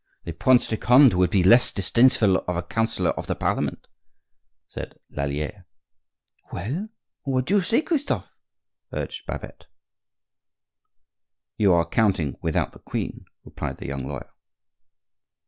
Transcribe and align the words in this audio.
"The 0.23 0.33
Prince 0.33 0.67
de 0.67 0.77
Conde 0.77 1.13
would 1.13 1.29
be 1.29 1.43
less 1.43 1.69
disdainful 1.69 2.37
of 2.47 2.55
a 2.55 2.63
counsellor 2.63 3.11
of 3.11 3.27
the 3.27 3.35
Parliament," 3.35 3.85
said 4.67 4.97
Lallier. 5.11 5.67
"Well, 6.51 6.89
what 7.21 7.47
say 7.63 7.77
you, 7.77 7.83
Christophe?" 7.83 8.35
urged 8.91 9.27
Babette. 9.27 9.67
"You 11.55 11.73
are 11.73 11.85
counting 11.87 12.35
without 12.41 12.71
the 12.71 12.79
queen," 12.79 13.25
replied 13.45 13.77
the 13.77 13.85
young 13.85 14.07
lawyer. 14.07 14.31